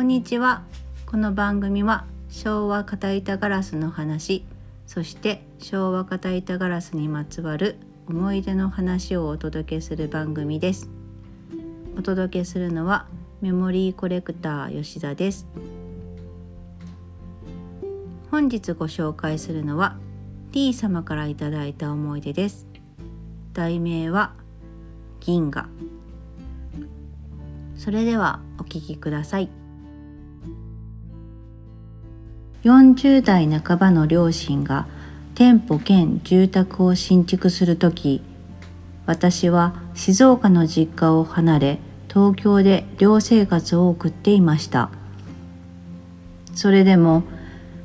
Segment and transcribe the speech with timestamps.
[0.00, 0.62] こんにちは。
[1.04, 4.46] この番組は昭和片板ガラスの話
[4.86, 7.76] そして昭和片板ガラスにまつわる
[8.08, 10.88] 思い出の話をお届けする番組です。
[11.98, 13.08] お届けするのは
[13.42, 15.46] メモリーコレクター吉田です。
[18.30, 19.98] 本日ご紹介するのは
[20.52, 22.66] T 様からいただいた思い出です。
[23.52, 24.32] 題名は
[25.20, 25.68] 銀河。
[27.76, 29.59] それではお聞きください。
[32.62, 34.86] 40代半ばの両親が
[35.34, 38.22] 店舗兼住宅を新築する時
[39.06, 41.78] 私は静岡の実家を離れ
[42.08, 44.90] 東京で寮生活を送っていました。
[46.54, 47.22] それでも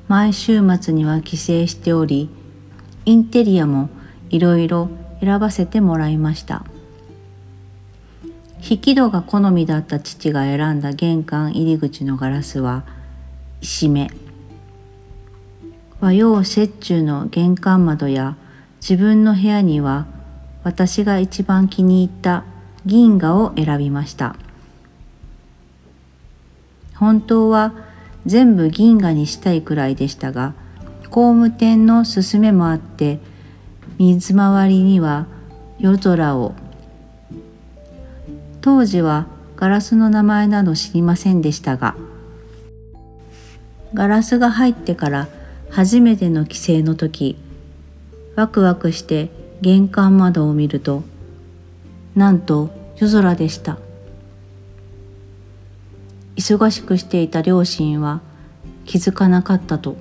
[0.07, 2.29] 毎週末には帰省しており
[3.05, 3.89] インテリアも
[4.29, 4.89] いろいろ
[5.21, 6.65] 選ばせてもらいました。
[8.67, 12.83] 引き戸が好みだった父が選んだ玄関入り口のガラスは
[13.61, 14.09] 石目
[16.05, 18.37] 和洋折衷の玄関窓や
[18.79, 20.05] 自分の部屋には
[20.63, 22.43] 私が一番気に入った
[22.85, 24.35] 銀河を選びました。
[26.93, 27.73] 本当は
[28.27, 30.53] 全部銀河にしたいくらいでしたが
[31.09, 33.17] 工務店の勧めもあって
[33.97, 35.25] 水回りには
[35.79, 36.53] 夜空を。
[38.61, 41.95] 当時はガラスの名前など知りませんでしたが
[43.95, 45.27] ガラスが入ってから
[45.75, 47.35] 初めての帰省の時
[48.37, 51.03] ワクワクして玄関窓を見ると
[52.15, 53.77] なんと夜空でした。
[56.37, 58.21] 忙しくしていた両親は
[58.85, 59.97] 気づかなかったと。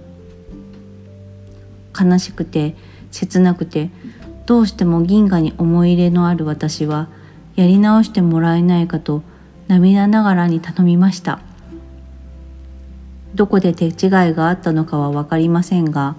[2.00, 2.76] 悲しくて
[3.10, 3.90] 切なくて
[4.46, 7.08] どうしても銀河に思い入れのある私は
[7.56, 9.24] やり直してもらえないかと
[9.66, 11.40] 涙ながらに頼みました。
[13.34, 13.92] どこで手違い
[14.34, 16.16] があったのかは分かりませんが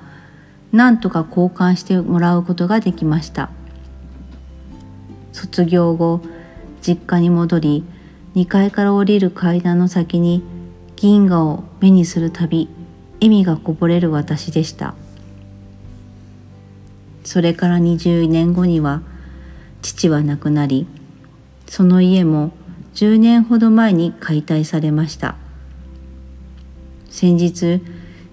[0.72, 3.50] なんとか交換してもらうことができました。
[5.32, 6.22] 卒業後
[6.82, 7.84] 実家に戻り
[8.36, 10.44] 2階から降りる階段の先に
[10.96, 12.70] 銀河を目にするたび
[13.16, 14.96] 笑みがこぼれる私でした。
[17.24, 19.02] それから20年後には
[19.82, 20.88] 父は亡くなり
[21.68, 22.52] その家も
[22.94, 25.36] 10年ほど前に解体されました。
[27.16, 27.82] 先日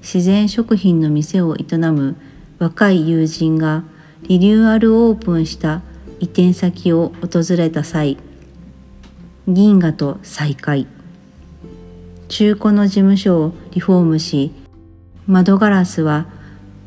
[0.00, 2.16] 自然食品の店を営む
[2.59, 3.84] 若い友人が
[4.22, 5.82] リニューアルオープンした
[6.19, 8.19] 移転先を訪れた際
[9.47, 10.88] 銀河と再会。
[12.26, 14.50] 中古の事務所をリフォームし
[15.28, 16.26] 窓ガラスは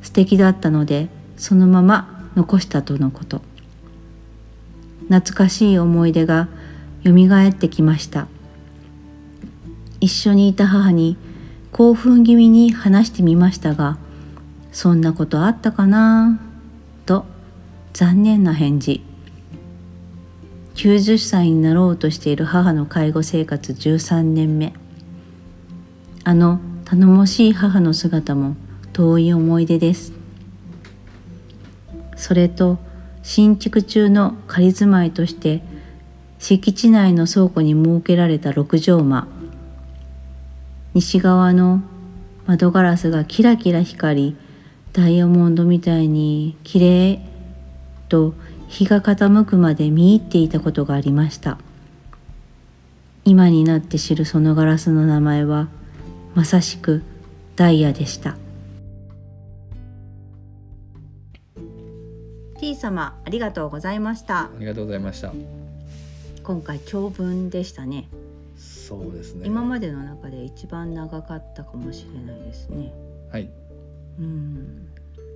[0.02, 1.08] 素敵だったので
[1.38, 3.42] そのまま残したとのこと。
[5.08, 6.50] 懐かしい思い出が
[7.04, 8.28] よみがえってきました。
[10.02, 11.16] 一緒にいた母に
[11.76, 13.98] 興奮気味に話してみましたが
[14.72, 16.40] そんなことあったかな？
[17.06, 17.26] と
[17.92, 19.04] 残念な返事。
[20.76, 24.72] 90歳になろうとしている母の介護生活13年目。
[26.24, 28.56] あの頼もしい母の姿も
[28.94, 30.14] 遠い思い出です。
[32.16, 32.78] それと
[33.22, 35.62] 新築中の仮住まいとして
[36.40, 39.35] 敷地内の倉庫に設けられた六畳間。
[40.96, 41.82] 西側の
[42.46, 44.38] 窓ガラスがキラキラ光り
[44.94, 47.20] ダイヤモンドみたいに綺麗
[48.08, 48.34] と
[48.70, 51.58] 日が傾くまで見入っていたことがありました。
[53.26, 55.68] 今になって知るそのガラスの名前は
[56.34, 57.04] まさしく
[57.58, 58.38] ダイヤでした。
[62.62, 64.44] T 様ありがとうございました。
[64.44, 65.34] ありがとうございました。
[66.42, 68.08] 今回長文でしたね
[68.88, 69.48] そうですね。
[69.48, 72.94] 今までの中で一番長かったかもしれないですね。
[73.32, 73.50] はい。
[74.20, 74.88] うん。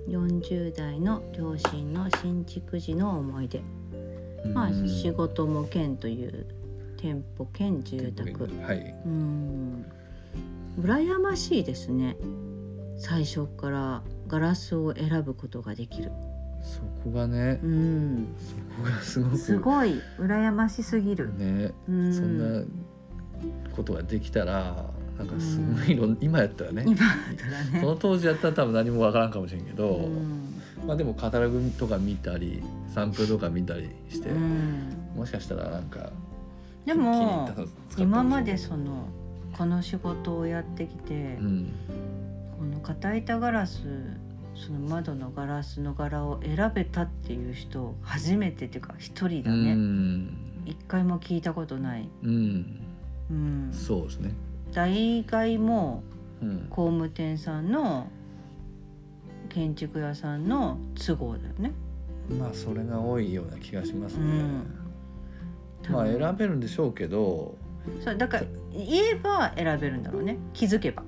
[0.08, 3.60] 40代の両親の新築時の思い出。
[4.54, 6.46] まあ仕事も兼という
[6.96, 8.48] 店舗兼住宅。
[8.62, 8.94] はい。
[9.04, 9.84] うん。
[10.78, 12.16] 羨ましいですね。
[12.98, 16.12] 最初からガラスを選ぶことができる。
[16.62, 19.38] そこがね、うん、そこがすごく。
[19.38, 20.00] すごい。
[20.18, 22.64] 羨ましすぎる、ね、うん、そんな
[23.74, 24.84] ことができたら
[25.18, 26.84] なんかすごいいろん、今やったらね。
[26.86, 27.80] 今だったらね。
[27.80, 30.62] その当時やったら多分何もわからんかもしれんけど、うん。
[30.86, 32.62] まあでもカタログとか見たり
[32.94, 34.96] サンプルとか見たりして、うん。
[35.14, 36.10] もしかしたらなんか
[36.86, 37.50] でも
[37.98, 39.08] 今までその
[39.52, 41.72] この仕事をやってきて、うん
[42.58, 43.82] この片板ガラス
[44.54, 50.28] その窓のガラスの柄を選べたっていう人初めてっていうか一人だうねん。
[50.66, 52.89] 一回も聞いたことない、うん
[53.30, 54.32] うん、そうですね。
[54.72, 56.02] 大概も
[56.42, 56.66] うん。
[56.70, 58.08] 工務店さんの
[59.48, 61.72] 建築屋さんの都合だよね。
[62.38, 65.92] まあそれが多いような気がしますね、うん。
[65.92, 67.56] まあ選べるんでしょうけど
[68.04, 70.38] そうだから言えば選べるんだろうね。
[70.52, 71.02] 気づけば。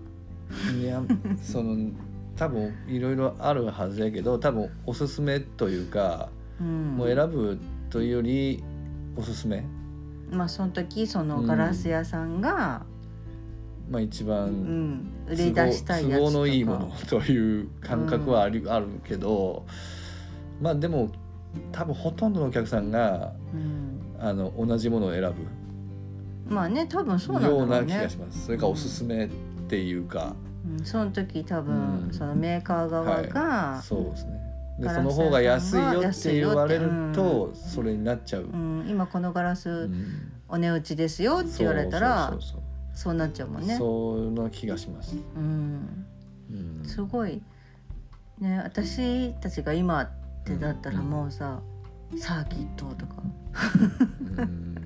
[0.79, 1.03] いや
[1.41, 1.91] その
[2.37, 6.29] 多分いろいろあるはずやけど多分おすすめというか、
[6.61, 7.59] うん、もう選ぶ
[7.89, 8.63] というより
[9.17, 9.65] おすすめ
[10.33, 12.85] まあその時そのガラス屋さんが、
[13.91, 16.31] まあ一う番ん売り出したいやつとか。
[16.31, 19.67] 都合のいいものという感覚はあり、あるけど
[20.61, 21.11] まあでも
[21.71, 25.35] 多分ほとんどのお客さんがうん、あの同じものを選ぶ。
[26.53, 28.47] まあね多分そうなんだようろうねな気がします。
[28.47, 29.29] それからおすすめっ
[29.69, 30.35] ていうか、
[30.67, 32.13] うん、その時多分、うん。
[32.13, 34.42] そのメーカー側が、そうですね。
[34.83, 38.43] でその方が安いよって言われるとそれになっちゃう。
[38.43, 40.33] うん、今このガラス、うん。
[40.49, 42.35] お値打ちですよって言われたら
[42.95, 43.77] そうなっちゃうもんね。
[43.79, 45.17] その気がします。
[45.37, 46.05] うん、
[46.51, 46.85] うん。
[46.85, 47.41] すごい。
[48.39, 50.11] ね私たちが今っ
[50.45, 51.63] てだったらもうさ、
[52.19, 53.23] サーキットとか。
[54.37, 54.77] うん。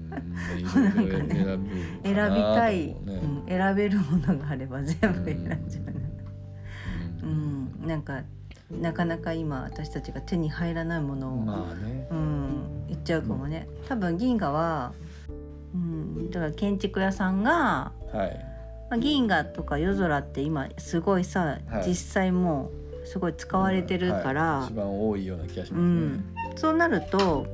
[0.59, 1.59] いろいろ選
[2.05, 3.15] びかなたい、うね。
[3.15, 5.85] うん、選べるものがあれば全部選んじゃう。
[5.87, 5.93] ね。
[7.23, 8.23] ううんん、なんか
[8.71, 12.09] なかなか今私たちが手に入らないものを、まあね。
[12.11, 13.69] うん、言っちゃうかもね。
[13.89, 14.93] 多分銀河は、
[15.75, 18.57] うん、だから建築屋さんが、はい。
[18.91, 22.71] まあ、銀河とか夜空って今すごいさ、はい実際も
[23.05, 26.53] うすごい使われてるから、はい一番多いような気がしうますね。
[26.53, 27.47] ん、そうなると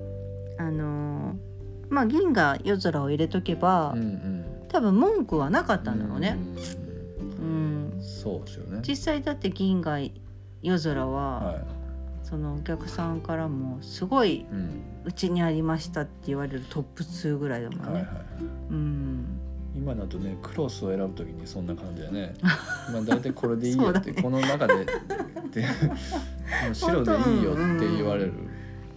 [0.58, 1.52] あのー
[1.90, 4.44] まあ銀河夜空を入れとけば、うんうん。
[4.68, 6.38] 多分文句はなかったんだろうね。
[7.40, 8.80] うんうん、そうですよね。
[8.86, 9.98] 実際だって銀河
[10.62, 11.60] 夜空は、は
[12.22, 14.46] そのお客さんからもすごいい。
[15.04, 17.84] うちにありましたって言われるトップ2ぐらいだもんね。
[17.84, 18.06] はいはい。
[18.70, 19.24] うん、
[19.76, 22.34] 今だとねクロスを選ぶときにそんな感じだね
[22.92, 24.86] まあ大体これでいいよって、 ねこの中で
[25.52, 25.66] で
[26.72, 28.32] 白でいいよって言われる、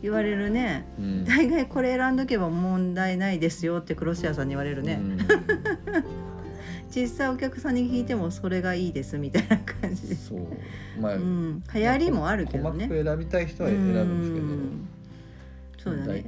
[0.01, 0.85] 言われるね。
[0.99, 4.99] うん大概これ選んどけば問題ないですよってクロス屋さんに言われるね。
[5.01, 5.17] うん
[6.93, 10.15] 実際お客さんに聞いてもそれがいいですみたいな感じで。
[10.15, 10.39] そう
[10.99, 12.87] まあ、うん、流行りもあるけどね。
[12.87, 14.87] 細かく選びたい人は選ぶんですけどうん
[15.77, 16.25] そうだね。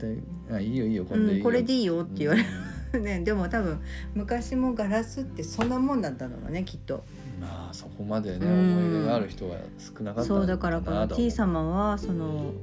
[0.51, 2.47] あいいよいいよこれでいいよ、うん、これでいいよって言われる、
[2.93, 3.19] る ね。
[3.21, 3.79] でも多分
[4.13, 7.03] 昔もガラスってそんなもんだったのねきっと。
[7.39, 12.53] まあそこまでねうん思い出がある人が少なかったそうだからこの T 様はその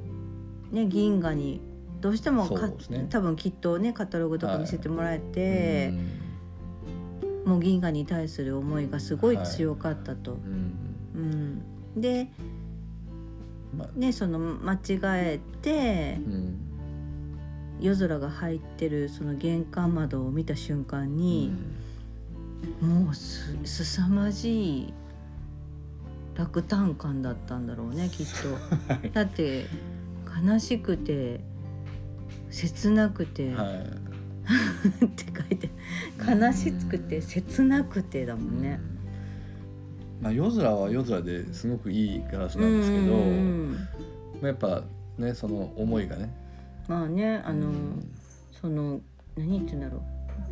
[0.73, 1.61] ね銀河に
[2.01, 5.95] どうしてもか、ね多分きっとねカタログとか見せてもらえでて、
[7.45, 10.33] もう銀河に対する思いがすごい強かったと。
[10.33, 11.63] うん
[11.95, 12.29] うん、で
[13.77, 13.89] まあ。
[13.99, 16.61] ねその間違えてうん。
[17.81, 21.53] 夜空が入ってるその玄関窓を見た瞬間うに、
[22.81, 23.05] ん。
[23.05, 24.95] もうす凄まじい
[26.37, 29.09] 落胆感だったんだろうねきっと。
[29.13, 29.67] だって
[30.47, 31.41] 悲しくて
[32.51, 34.04] 切なくて、はい
[35.05, 35.71] って書いて
[36.19, 38.81] 悲しくて切なくてだもんね。
[40.21, 43.73] まあ、夜空は夜空ですごくいいガラスなんですけど、うん
[44.41, 44.83] まあ、やっぱ
[45.19, 46.33] ねその思いがね。
[46.89, 48.11] まあねあの、うん。
[48.61, 49.01] その
[49.37, 50.03] 何言ってんだろ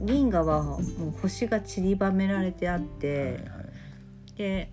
[0.01, 0.05] う。
[0.05, 0.81] 銀河はもう
[1.21, 3.43] 星が散りばめられてあって、はいはい。
[4.37, 4.71] で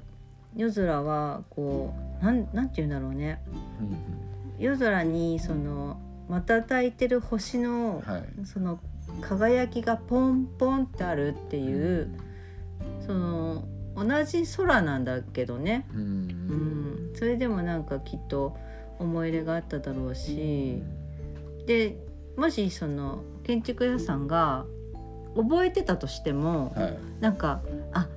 [0.55, 3.41] 夜空はこうなんなんて言うんだろうね。
[3.81, 4.19] うん
[4.59, 5.97] 夜空にその
[6.27, 8.23] 瞬いてる星の、うんはい。
[8.45, 8.79] その
[9.21, 12.09] 輝きがポンポンってあるっていう、
[13.05, 15.99] その同じ空なんだけどね、うん。
[15.99, 18.55] うん、それでもなんかきっと
[18.97, 20.81] 思い入れがあっただろうし、
[21.65, 21.97] で
[22.37, 24.65] もしその建築屋さんが
[25.35, 26.97] 覚えてたとしても、はい。
[27.19, 27.61] なんか
[27.93, 28.07] あ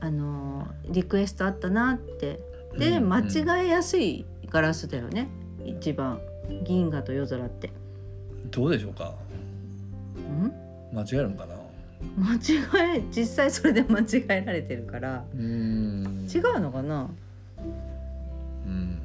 [0.00, 2.40] あのーリクエストあったなって。
[2.78, 3.08] で、うん。
[3.08, 5.28] 間違えやすいガラスだよね。
[5.64, 6.20] 一番。
[6.64, 7.70] 銀河と夜空って。
[8.50, 9.04] どうでしょうか？
[9.08, 9.14] ん
[10.92, 11.54] 間違えるのかな？
[12.18, 12.38] 間違
[12.98, 15.24] え実際それで間違えられてるから。
[15.34, 16.28] うん。
[16.32, 17.08] 違うのかな？
[18.66, 18.98] うん。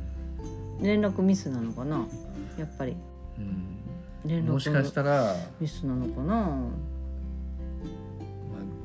[0.81, 2.05] 連絡ミスなのかな？
[2.57, 2.95] やっぱり。
[3.37, 3.77] うん。
[4.25, 6.35] 連絡もしかしたら、ミスなのかな？
[6.35, 6.61] まあ、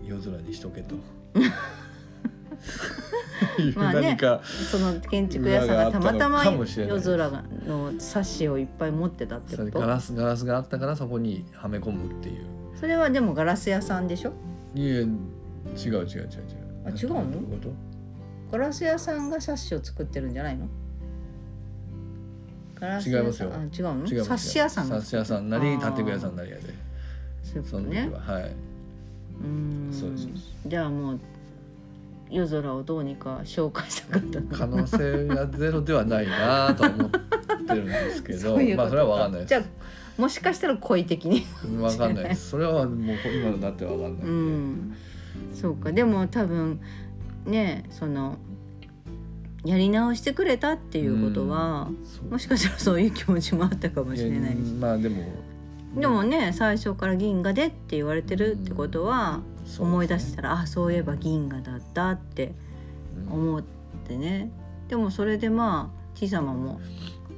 [0.06, 0.94] 夜空にしとけと。
[3.74, 4.16] まあね
[4.70, 7.30] その建築屋さんがたまたま夜空
[7.66, 9.78] の冊子をいっぱい持ってたってこと？
[9.78, 12.44] ガラスガラスがあったからそこにはめ込むっていう
[12.80, 14.33] それはでもガラス屋さんでしょ？
[14.75, 16.26] いえ違う違う違う違う。
[16.85, 17.25] あ違うの？
[18.52, 20.66] ガラス屋さんが冊子を作ってるんじゃないの？
[22.78, 24.06] ガラス違いあ違うの？
[24.06, 26.62] 違う冊子屋さんが冊子屋さんなり建具屋さんなりやで
[27.42, 28.52] そういうことねははい。
[29.42, 29.88] うん。
[29.92, 30.28] そうです
[30.66, 31.21] じゃあもう
[32.28, 39.49] 夜空をどうにか紹介したかったの可能性がゼロではないなと思ってるんですけど まあそれは分かんないです。
[39.49, 39.62] じゃあ
[40.18, 41.46] もしかしたら故意的に。
[41.62, 42.37] 分かんない。
[42.37, 44.96] それはもう今のだって分かんないうん。
[45.52, 45.92] そうか。
[45.92, 46.80] でも多分
[47.44, 48.38] ねその
[49.64, 52.30] やり直してくれたっていうことは、そう。
[52.30, 55.25] もしかしたらそういう気持ちもあったかもしれないし、まあでも。
[55.96, 59.40] でもね最初から銀河でって言われてるってことは、
[59.78, 62.54] 思い出したらあそういえば銀河だったって
[63.28, 63.64] うん思っ
[64.06, 64.50] てね。
[64.88, 66.80] でもそれでまあ T 様も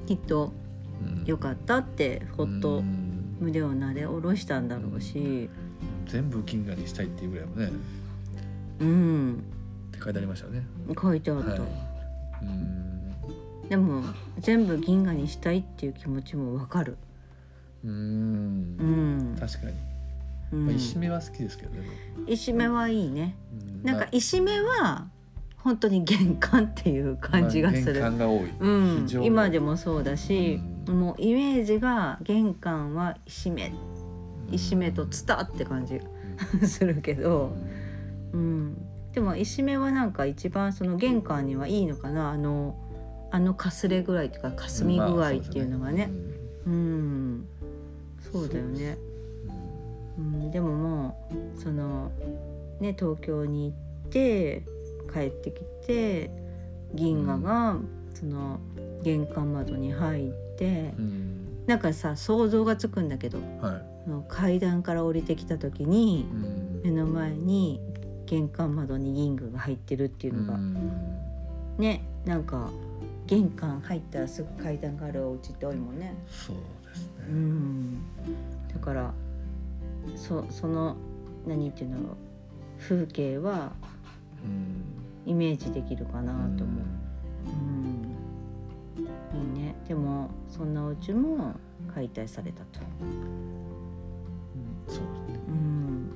[0.07, 0.53] きっと
[1.03, 1.25] うん。
[1.25, 3.37] 良かったってほっとうん。
[3.41, 5.49] 胸をなで下ろしたんだろうし。
[6.07, 7.71] 全部金河にしたいっていうぐらいもね。
[8.81, 9.45] うん。
[9.89, 10.67] って書いてありましたよね。
[11.01, 11.61] 書いてあった、はい。
[12.43, 13.69] うん。
[13.69, 14.03] でも
[14.41, 16.97] 全部銀河にしたいっていう気持ちもわかる。
[17.85, 19.35] ううん。
[19.35, 19.73] ん、確かに、
[20.53, 20.67] うん。
[20.67, 21.87] まあ、石目は好きですけどね、
[22.27, 23.37] 石目はいいね。
[23.53, 23.83] うん。
[23.85, 24.09] なんかまあ。
[24.11, 25.09] 石目は
[25.59, 29.07] 本当に玄関っていう感じがする、まあ玄関が多い、うん。
[29.25, 33.73] 今でもそうだし、うんもうイメージが玄関は石目
[34.49, 34.55] うん。
[34.55, 35.97] 石目とツタって感じ。
[35.97, 36.67] うん。
[36.67, 37.53] するけど、
[38.33, 38.77] うん、
[39.13, 42.31] でも石目はなんか一番その玄関にはいいのかな。
[42.31, 42.77] あの
[43.31, 46.11] あのかすれ具合っていうかかすみ具合っていうのがね,、
[46.67, 47.47] うん。
[48.33, 48.97] そうだよね、
[50.19, 52.11] うん、でももうその
[52.81, 54.63] ね東京に行って
[55.13, 56.31] 帰ってきて
[56.95, 57.77] 銀河が
[58.15, 58.61] その
[59.03, 61.67] 玄関窓に入って、うんうん。
[61.67, 66.27] なんかさ想像がつくんだけどはあの階段から降りてきた時に
[66.83, 67.81] 目の前に
[68.27, 71.77] 玄関窓に銀河が入ってるっていうのが、うん。
[71.79, 72.71] ねなんか
[73.27, 76.15] 玄関入ったらすぐ階段があるお家って多いもんね。
[76.31, 77.99] そうですね、うん、
[78.73, 79.15] だから
[80.17, 80.97] そその
[81.47, 81.91] 何っていう。
[81.91, 81.99] の
[82.79, 83.73] 風景は
[84.45, 84.99] うん。
[85.29, 86.65] イメージできるかなと思う。
[87.47, 88.08] うん
[89.87, 91.55] でもそんなお家も
[91.95, 92.81] 解体されたと。
[93.01, 93.69] うん。
[94.87, 96.11] そうですね、うん。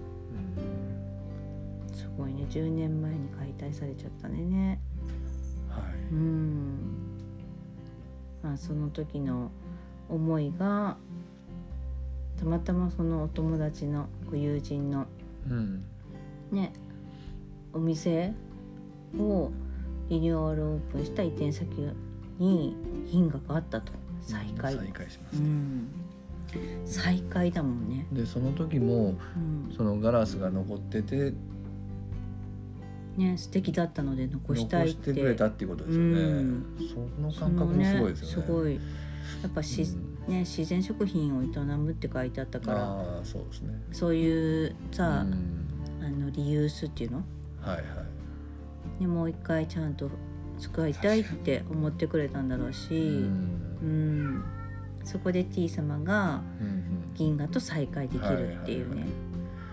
[1.95, 2.45] すごいね。
[2.50, 4.81] 10年前に解体されちゃったねね。
[5.69, 5.83] はい。
[6.12, 6.78] うん。
[8.42, 9.50] まあその時の
[10.09, 10.97] 思いが
[12.38, 15.07] たまたまそのお友達のご友人の
[15.49, 15.85] うん。
[16.50, 16.73] ね
[17.73, 18.35] お店
[19.19, 19.50] を
[20.09, 21.88] リニューアルオープンした移転先
[22.42, 22.76] に
[23.11, 23.92] 銀河があったと。
[24.25, 25.88] 再開、再開しまうした、ん、
[26.84, 31.32] 再開だもんね、でその時もうん、そのガラスが残ってて
[33.16, 36.66] ね素敵だったので残した残いっしててくれたっていうことですよね、うん。
[36.94, 38.46] そのそ感覚もすごいですよね。
[38.46, 38.75] すごい。
[38.75, 38.80] や
[39.49, 40.32] っぱし、うん。
[40.32, 43.82] ね自然食品を営むって書いてあったからああそうですね。
[43.90, 45.68] そういうさ、うん。
[46.00, 47.25] あのリユースっていうの？
[47.61, 47.82] はいはい。
[49.00, 50.08] でもう一回ちゃんと
[50.59, 54.37] 使いたいって思ってくれたんだろうし、ううん。
[54.38, 54.44] ん
[55.04, 59.04] そこで T 様がうん銀河と再会できるっていうね、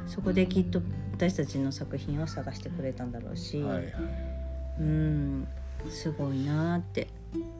[0.07, 0.81] そこできっと
[1.13, 3.93] 私たちの作品を探してくれたんだろうし、はいはい。
[4.79, 5.47] うん。
[5.89, 7.07] すごいなーって。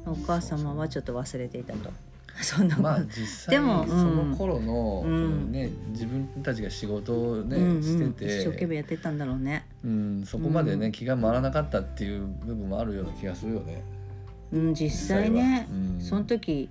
[0.05, 1.91] お母様はちょっと忘れていたと
[2.41, 3.87] そんなまあ実際でもうん。
[3.87, 5.51] その頃の,、うん。
[5.51, 7.83] ね自分たちが仕事をね、うんうん。
[7.83, 8.39] してて。
[8.39, 10.91] 一生懸命やってたんだろうね、うん、そこまでね、うん。
[10.91, 13.81] 気が回らなかったっていう部分もあるような気がするよね。
[14.51, 15.67] うん、実際ね。
[15.71, 16.01] うん。
[16.01, 16.69] その時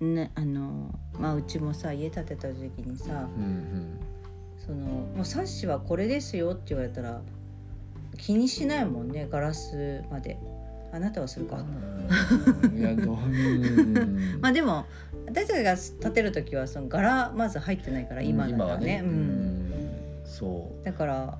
[0.00, 3.98] ねあのまあうちもさ家建てた時にさうん。
[4.64, 7.20] そのもうサッシはこれですよって言われたら
[8.16, 10.38] 気にしないもんねガラスまで
[10.94, 12.78] あなたはするか、うん。
[12.78, 14.86] いやどう、うん、まあでも
[15.26, 19.12] 私たちが建てる時はその柄まず入ってないから今なんかね,、ううん。
[19.12, 21.38] ん、そだから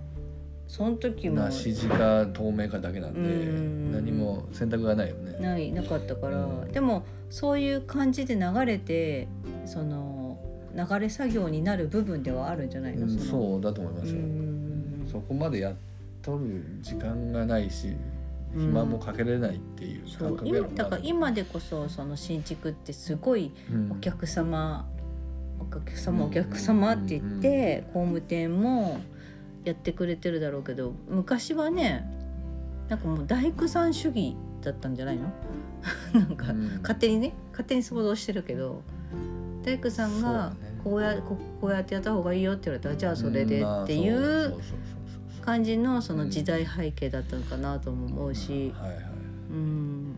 [0.67, 1.33] その時う。
[1.35, 3.93] もなし地か透明かだけなんで、うん。
[3.93, 5.39] 何も選択がないよね。
[5.39, 6.73] ないなかったから、うん。
[6.73, 9.29] でもそういう感じで流れて
[9.67, 10.37] その
[10.75, 13.23] 流れ作業になる部分ではあるんじゃないの、うん、の。
[13.23, 14.21] そうだと思いますよ。
[14.21, 15.09] ん。
[15.13, 15.75] そこまでやっ
[16.23, 18.13] とる時間がないし、うん
[18.57, 20.59] 暇もかけれないっていう感覚うな。
[20.59, 23.93] 今だから今でこそその新築ってすごいうん。
[23.93, 24.89] お客様、
[25.61, 29.01] お客様お客様って言って、工務店も
[29.65, 32.07] やってくれてるだろうけど昔はね
[32.89, 35.33] なんかもう大工さん主義だったんじゃないの？
[36.13, 36.79] なんか、うん。
[36.83, 38.83] 勝手にね勝手に想像してるけど
[39.65, 44.79] 大工さんがこうやここうやってやった方がいいよって言われたらじゃあそれでっていうそうそう
[45.45, 48.73] 感じのその時代背景だったのかなとも思うし。
[48.79, 49.05] はいはい。
[49.51, 50.17] うん。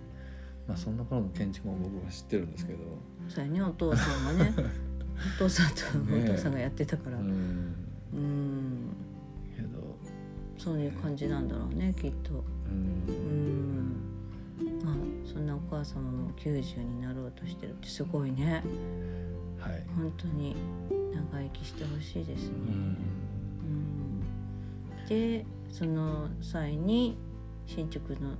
[0.69, 2.79] まあそんな頃の建築も僕は知ってるんですけど、
[3.29, 4.53] そうやねお父さんがね。
[5.37, 5.83] お父さんと
[6.15, 7.31] お父さんがやってたから、ううん。
[7.31, 8.93] ん
[9.57, 9.97] けど。
[10.59, 12.35] そういう感じなんだろうねきっと。
[12.35, 13.89] ううん。
[13.89, 18.63] んまあそんなお母様も90になろうとしてるってすごいね。
[19.59, 19.85] はい。
[19.97, 20.55] 本当に
[21.15, 22.55] 長生きしてほしいですね、
[25.11, 27.17] うんうんでその際に
[27.67, 28.31] 新築の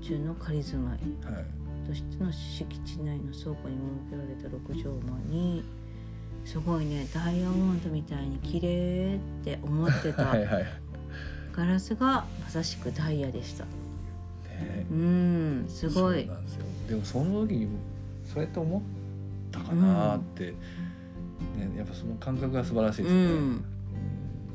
[0.00, 0.98] 中の仮住まい
[1.32, 1.44] はい
[1.86, 5.64] としての敷地内の倉庫に設けられた6畳間に
[6.44, 10.66] すごいねダイヤモンドみたいに綺麗って思ってたはいはい。
[11.52, 13.64] ガラスがまさしくダイヤでした。
[13.64, 14.86] ね。
[14.90, 16.28] うんすごい。
[16.88, 17.68] でもその時に
[18.24, 18.82] そうやって思っ
[19.50, 20.54] たかなって、ね、
[21.76, 23.24] やっぱその感覚が素晴らしいですね。
[23.24, 23.64] うん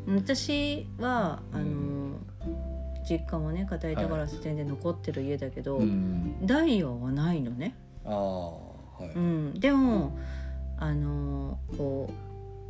[0.08, 2.17] 私はあの
[3.08, 6.46] 実家もね片板ガラス全然残ってる家だけど、うん。
[6.46, 8.13] ダイヤはないのね、ああ
[9.03, 10.17] はい、うん、でも
[10.77, 12.12] あのこ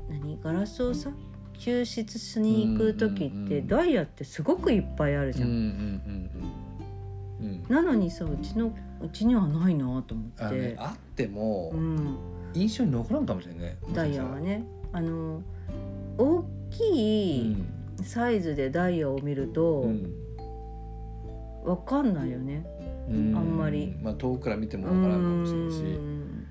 [0.10, 1.12] う何ガラスをさ
[1.58, 6.50] 救出しに行く時って、ダイヤってすごくいっぱいあるじゃん、うんうんうん
[7.40, 7.48] うん。
[7.48, 7.66] うん。
[7.70, 12.18] なのにさうちのうちにはないなと思って、ね、あってもうん、
[12.54, 14.64] 印象に残らんかもしれないねダイヤはね。
[14.94, 15.42] あの
[16.18, 17.56] 大きい
[18.04, 20.12] サイズでダイヤを見ると、うん
[21.64, 22.66] わかんないよね。
[23.08, 23.38] うん。
[23.38, 23.96] あんまり。
[24.02, 25.84] まあ、遠くから見てもわからんかもしれないし。
[25.84, 26.48] うん。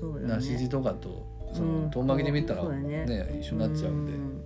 [0.00, 0.34] そうだね。
[0.34, 1.82] 梨地とかとそうん。
[1.84, 3.06] の遠巻きで見たら、ね。
[3.06, 4.42] ね一緒になっちゃうんで、ん。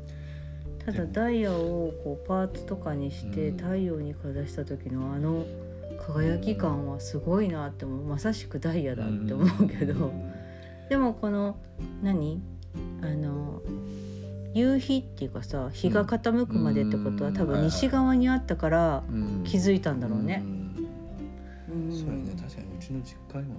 [0.85, 3.57] ただダイヤをこうパーツとかにしてうん。
[3.57, 5.47] 太陽にかざした時のあの
[6.07, 8.05] 輝き感はすごいなって思う。
[8.05, 10.13] まさしくダイヤだって思うけど、
[10.91, 11.57] でもこの
[12.03, 12.43] 何？
[13.01, 13.63] あの
[14.59, 17.37] 夕日っていうかさ日が傾くまでってことはうん。
[17.37, 19.45] 多分西側にあったからうん。
[19.45, 20.39] 気づいたんだろうね。
[20.39, 20.75] ん。
[21.71, 21.93] うん。
[21.93, 22.33] そうやね。
[22.41, 23.55] 確かにうちの実家にも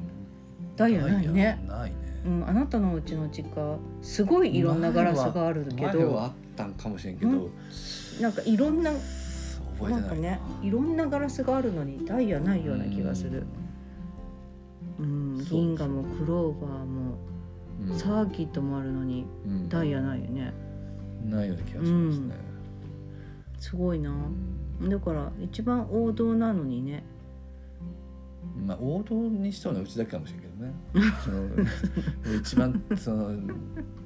[0.76, 6.22] ダイヤないねないね、うん、あなたのうちの実家すごいいろんなガラスがあるけど。
[6.22, 8.22] あったんかもしれんけど、うん。
[8.22, 10.08] なんかいろんなそう覚えてないな。
[10.08, 13.46] んかねいろんなガラスがあるのにダイヤないような気がする。
[15.00, 17.18] うん、銀河もクローバーも
[17.90, 17.98] うん。
[17.98, 19.70] サーキットもあるのにうん。
[19.70, 20.54] ダイヤないよね。
[21.26, 22.36] ないような気がしますね、
[23.60, 24.12] すごいな。
[24.82, 24.86] う。
[24.86, 24.90] ん。
[24.90, 27.04] だから一番王道なのにね。
[28.66, 30.74] まあ王道にしとるのはうちだけかもしれんけどね。
[31.24, 33.36] その一番その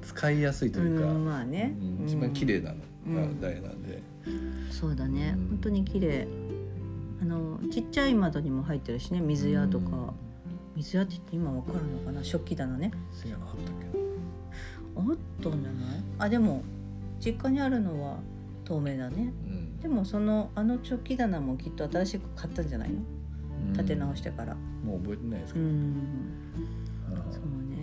[0.02, 1.76] 使いやすいというか、うん、まあね。
[1.80, 2.78] うん一番綺麗なの
[3.16, 3.40] がうん。
[3.40, 5.34] ダイヤなんで、うんそうだね。
[5.36, 5.48] うん。
[5.50, 6.26] 本当に綺麗。
[7.22, 10.12] あのちっちゃい窓にも入ってるしね水屋とか、
[10.76, 12.22] 水屋って言って今わかるのかな？
[12.22, 12.90] 食器棚ね。
[14.96, 16.02] あったんじゃない？
[16.18, 16.62] あでも
[17.20, 18.18] 実家にあるのは
[18.64, 19.32] 透明だね。
[19.46, 19.80] うん。
[19.80, 23.00] でもそのあの食器棚もきっと新しく買ったんじゃないの？
[23.72, 24.54] 立て直してから。
[24.84, 25.96] もう覚えてないですうけど、ん。
[27.10, 27.76] あーそうね。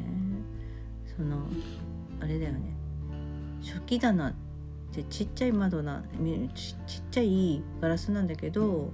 [1.18, 1.38] その
[2.20, 2.76] あれだよね。
[3.62, 4.34] 食器棚っ
[4.92, 8.92] てちっちゃい窓なみちちっちゃいガラスなんだけど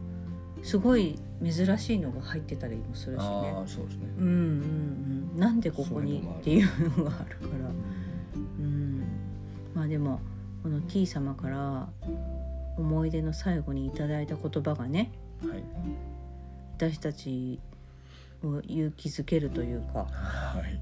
[0.62, 4.32] すごい珍しいのが入ってたりもするしあねーそうですね、うんうん
[5.34, 5.39] うん。
[5.39, 7.69] なんでここにっていうのがあるから
[9.88, 10.19] あでも
[10.62, 11.88] この T 様から
[12.78, 15.63] 思い出の最後にいただいた言葉がねはい。
[16.78, 17.60] 私たち
[18.43, 20.80] を勇気づけるというかはい。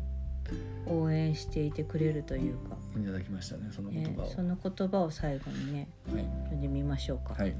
[0.88, 6.26] 応援していてくれるというか、いただきましたねその言ね葉を、、その言葉を最後にねはい。
[6.44, 7.56] 読んでみましょうか、はい。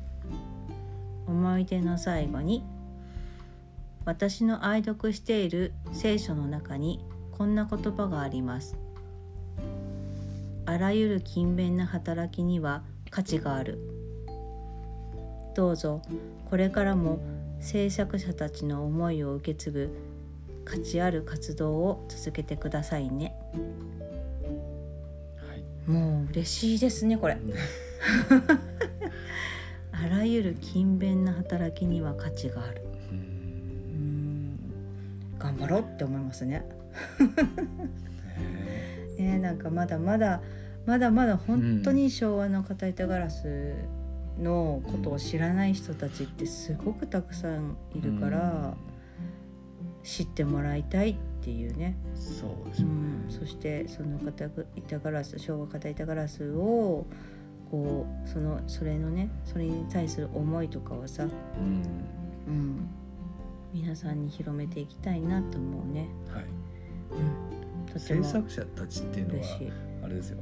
[1.26, 2.64] 思い出の最後に
[4.06, 8.78] 私の愛読している聖書の中にこんな言葉があります
[10.68, 13.80] あらゆる勤勉な働きには価値がある。
[15.56, 16.02] どうぞ
[16.50, 17.20] これからも
[17.60, 19.96] 制作者たちの思いを受け継ぐ
[20.66, 23.36] 価値ある活動を続けてくださいね。
[25.38, 25.64] はい。
[25.90, 27.38] もう嬉しいですねこれ。
[29.92, 32.82] あらゆる勤勉な働きには価値がある。
[33.12, 33.20] ううん。
[34.56, 34.60] ん
[35.38, 36.66] 頑張ろうって思いますね。
[38.36, 38.85] ね
[39.16, 40.42] ねなんかまだまだ
[40.86, 43.74] まだまだ本当に昭和の片板ガラス
[44.40, 48.76] のことを知らない人たちってすごくたくさんいるから、
[50.04, 52.94] 知ってもらいたいっていうね、そうですよね、
[53.26, 57.08] うん、そしてその片板ガラス昭和片板ガラスを
[57.72, 62.16] こうそのそれのねそれに対する思いとかはさ、うん。
[62.48, 62.90] うん、
[63.74, 66.08] 皆さんに広めていきたいなと思うね。
[66.32, 66.44] はい。
[66.44, 66.48] う
[67.18, 67.65] ん、
[68.00, 68.24] 制も。
[68.24, 69.46] 作者たちっていうのは。
[70.04, 70.38] あれですよ。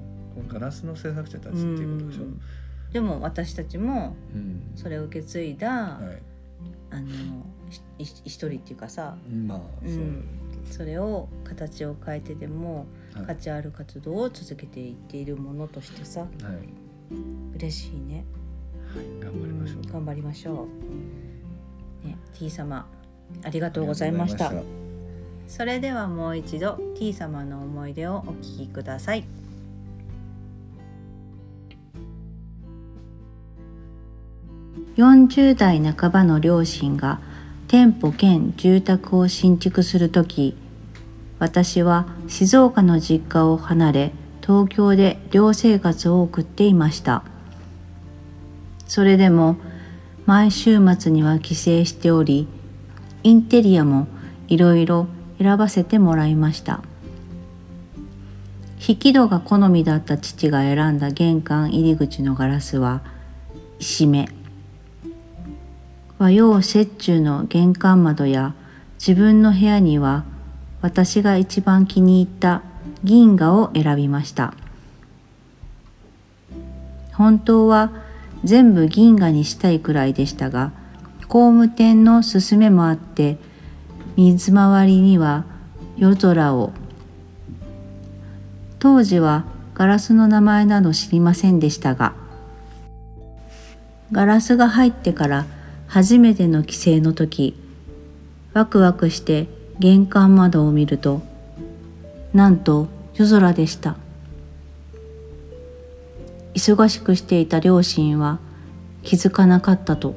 [0.47, 2.41] ガラスの制作者たちっていうことでしょ、うん。
[2.91, 4.71] でも私たちもうん。
[4.75, 6.21] それを受け継いだ、はい。
[6.91, 7.07] あの
[7.97, 10.03] 一人っていうかさ、まあう、そう。
[10.03, 10.25] ん
[10.69, 13.25] それを形を変えてでもはい。
[13.27, 16.29] 価値ある活動を続けていっているものとしてさはい。
[17.57, 18.25] 嬉しいね。
[19.19, 19.81] 頑張りましょう、ん。
[19.83, 20.67] 頑張りましょ
[22.03, 22.07] う。
[22.07, 22.87] ね、T 様
[23.43, 24.51] ありがとうございました。
[25.47, 29.23] それではもう一度 T 様の思い出をお聞きください。
[34.95, 37.19] 40代半ばの両親が
[37.67, 40.55] 店舗兼住宅を新築する時
[41.39, 47.23] 私は静岡の実家を離れ東京で寮生活を送っていました
[48.85, 49.55] それでも
[50.27, 52.47] 毎週末には帰省しており
[53.23, 54.07] インテリアも
[54.47, 55.07] いろいろ
[55.39, 56.81] 選ばせてもらいました。
[58.85, 63.01] 引き戸が好みだった父が選んだ玄関入り口のガラスは
[63.79, 64.27] 石目
[66.17, 68.55] 和洋折衷の玄関窓や
[68.99, 70.25] 自分の部屋には
[70.81, 72.61] 私が一番気に入った
[73.05, 74.53] 銀河を選びました。
[77.13, 77.91] 本当は
[78.43, 80.71] 全部銀河にしたいくらいでしたが
[81.27, 83.37] 工務店の勧めもあって
[84.15, 85.45] 水回りには
[85.97, 86.71] 夜空を。
[88.79, 92.13] 当時はガラスの名前など知りませんでしたが
[94.11, 95.45] ガラスが入ってから
[95.87, 97.57] 初めての帰省の時
[98.53, 99.47] ワクワクして
[99.79, 101.21] 玄関窓を見ると
[102.33, 103.95] なんと夜空でした。
[106.55, 108.39] 忙しくしていた両親は
[109.01, 110.15] 気づかなかったと。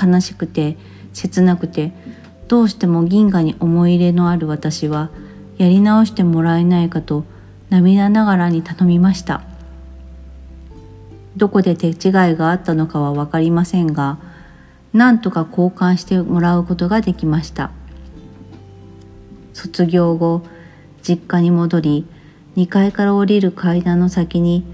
[0.00, 0.76] 悲しくて
[1.16, 1.92] 切なくて
[2.46, 5.08] どうしても銀河に思い入れのある私は
[5.56, 7.24] やり直してもらえないかと
[7.70, 9.42] 涙ながらに頼みました。
[11.36, 11.92] どこで手違い
[12.36, 14.18] があったのかは分かりませんが
[14.92, 17.70] なんとか交換してもらうことができました。
[19.54, 20.42] 卒業後
[21.02, 22.06] 実家に戻り
[22.56, 24.64] 2階から降りる階段の先に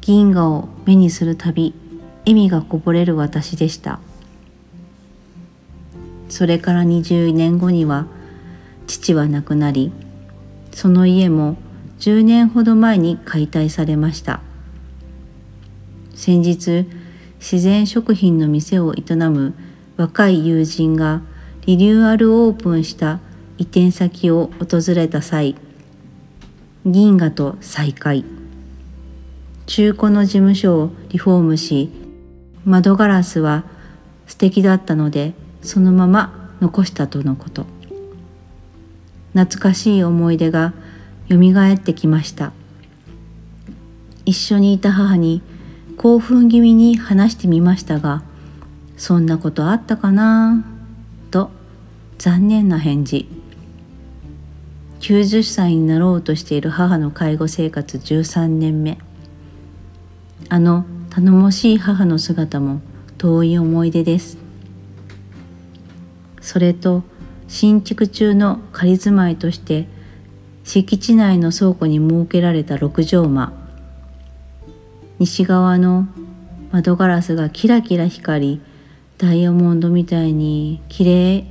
[0.00, 1.74] 銀河を目にするたび
[2.20, 4.00] 笑みがこぼれる私でした。
[6.30, 8.06] それから20年後には
[8.86, 9.92] 父は亡くなり
[10.72, 11.56] その家も
[11.98, 14.40] 10年ほど前に解体されました。
[16.14, 16.86] 先日
[17.38, 19.54] 自然食品の店を営む
[19.96, 21.22] 若い友人が
[21.66, 23.20] リニューアルオープンした
[23.58, 25.56] 移転先を訪れた際
[26.86, 28.24] 銀河と再会。
[29.66, 31.90] 中古の事務所をリフォームし
[32.64, 33.64] 窓ガラスは
[34.26, 37.66] 素敵だったのでそのまま残したとのこと。
[39.32, 40.72] 懐かしい思い出が
[41.28, 42.52] よみがえってきました。
[44.26, 45.42] 一緒にいた母に
[45.96, 48.22] 興奮気味に話してみましたが
[48.96, 50.64] そんなことあったかな？
[51.30, 51.50] と
[52.18, 53.28] 残念な返事。
[55.00, 58.98] 90歳になろうとしている母の介護生活13年目。
[60.48, 62.80] あの頼もしい母の姿も
[63.16, 64.39] 遠い思い出です。
[66.40, 67.02] それと
[67.48, 69.88] 新築中の仮住まいとして
[70.64, 73.52] 敷地内の倉庫に設けられた六畳間。
[75.18, 76.06] 西側の
[76.70, 78.60] 窓ガラスがキラキラ光り
[79.18, 81.44] ダイヤモンドみたいに綺麗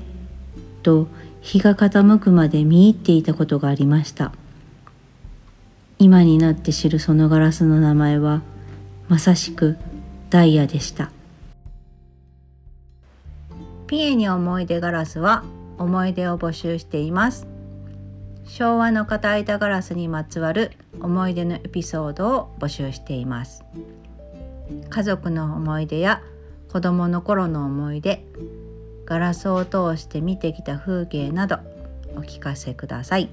[0.82, 1.08] と
[1.42, 4.32] 日が傾くまで見入っていたことがありました。
[6.00, 8.42] 今になって知るそのガラスの名前は
[9.10, 9.78] まさしく
[10.30, 11.12] ダイヤでした。
[13.90, 15.44] ピエに思い出ガラスは
[15.80, 17.48] 思い出を募集しています。
[18.46, 23.64] 昭和の片板ガラスにまつわる思い出のエピソードを募集しています。
[24.92, 26.22] 家族の思い出や
[26.72, 28.24] 子供の頃の思い出
[29.06, 31.58] ガラスを通して見てきた風景など
[32.16, 33.32] お聞かせください。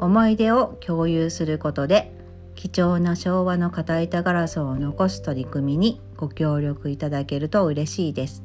[0.00, 2.12] 思い出を共有することで
[2.56, 8.42] 貴重な昭和の片板ガラスを残す取り組みにご協力いただけると嬉しいです。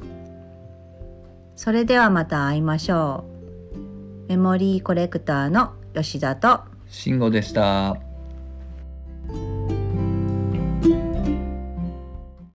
[1.59, 3.25] それではまた会いましょ
[3.73, 8.08] うメモリーコレクターの吉田と慎吾でした。